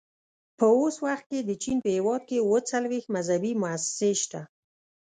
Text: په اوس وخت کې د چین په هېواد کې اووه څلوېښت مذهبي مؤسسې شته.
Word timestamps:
په 0.57 0.65
اوس 0.79 0.95
وخت 1.05 1.25
کې 1.29 1.39
د 1.43 1.51
چین 1.63 1.77
په 1.85 1.89
هېواد 1.97 2.21
کې 2.29 2.37
اووه 2.43 2.59
څلوېښت 2.71 3.07
مذهبي 3.15 3.51
مؤسسې 3.61 4.11
شته. 4.21 4.41